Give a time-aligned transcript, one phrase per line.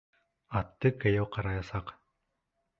[0.61, 1.95] Атты кейәү ҡараясаҡ.